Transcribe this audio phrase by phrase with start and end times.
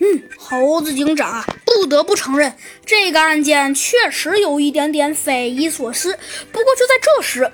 [0.00, 6.18] 嗯，猴子警长啊，不得不承认，这个案件确实有一点点匪夷所思。
[6.52, 7.50] 不过就在这时，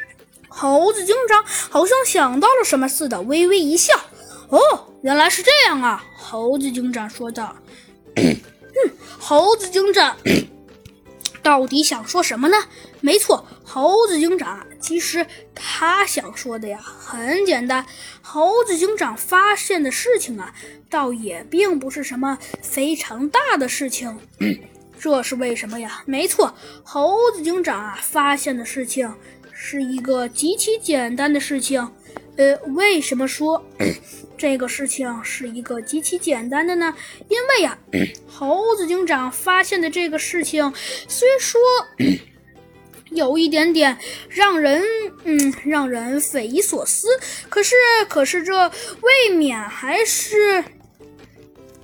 [0.48, 3.94] 猴子警长好像想到了什么似的，微微一笑。
[4.48, 4.60] 哦，
[5.02, 6.04] 原来是这样啊！
[6.16, 7.54] 猴子警长说道。
[8.16, 8.36] 嗯，
[9.18, 10.16] 猴子警长
[11.42, 12.56] 到底想说什么呢？
[13.00, 17.84] 没错，猴子警长其实他想说的呀，很简单。
[18.20, 20.52] 猴子警长发现的事情啊，
[20.90, 24.18] 倒也并不是什么非常大的事情。
[25.00, 26.02] 这是为什么呀？
[26.06, 29.12] 没错，猴子警长啊发现的事情
[29.52, 31.88] 是一个极其简单的事情。
[32.38, 33.62] 呃，为什么说
[34.36, 36.94] 这个事情是一个极其简单的呢？
[37.28, 37.76] 因为呀，
[38.28, 40.72] 猴子警长发现的这个事情，
[41.08, 41.60] 虽说
[43.10, 43.98] 有一点点
[44.28, 44.80] 让人
[45.24, 47.08] 嗯让人匪夷所思，
[47.48, 47.74] 可是
[48.08, 48.68] 可是这
[49.02, 50.62] 未免还是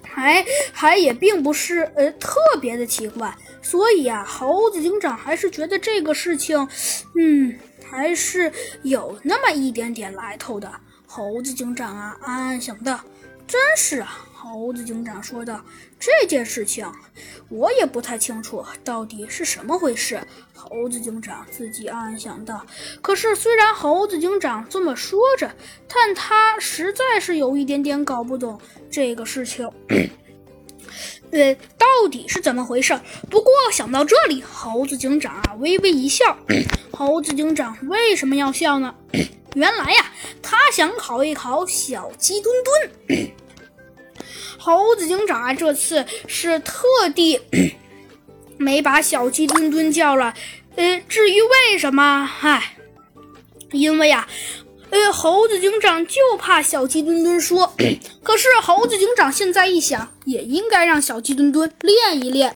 [0.05, 3.35] 还还也并不是呃特别的奇怪，
[3.65, 6.69] 所以啊，猴子警长还是觉得这个事情，
[7.17, 7.59] 嗯。
[7.87, 8.51] 还是
[8.83, 10.73] 有那么一点点来头的，
[11.07, 12.99] 猴子警长啊，暗暗想到。
[13.47, 15.63] 真是啊，猴子警长说道
[16.01, 16.91] ：“这件事情
[17.51, 20.19] 我也不太清楚到底是什么回事。”
[20.57, 22.67] 猴子警长自己暗暗想到。
[23.01, 25.55] 可是，虽然猴子警长这么说着，
[25.87, 28.59] 但他实在是有一点点搞不懂
[28.91, 29.71] 这个事情。
[31.31, 32.99] 呃，到底是怎么回事？
[33.31, 36.37] 不过想到这里，猴子警长啊微微一笑。
[36.93, 38.95] 猴子警长为什么要笑呢？
[39.55, 43.33] 原来呀，他想考一考小鸡墩墩。
[44.59, 46.83] 猴子警长啊，这次是特
[47.15, 47.41] 地
[48.57, 50.35] 没把小鸡墩墩叫了。
[50.77, 52.77] 呃，至于为什么，唉，
[53.73, 54.27] 因为呀。
[54.95, 57.75] 呃，猴子警长就怕小鸡墩墩说。
[58.23, 62.53] 可是猴子警长现在一想，也应该让小鸡墩墩练一练。